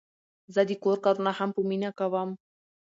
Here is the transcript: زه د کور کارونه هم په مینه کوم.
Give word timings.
زه 0.53 0.61
د 0.69 0.71
کور 0.83 0.97
کارونه 1.05 1.31
هم 1.39 1.49
په 1.55 1.61
مینه 1.69 1.89
کوم. 1.99 2.29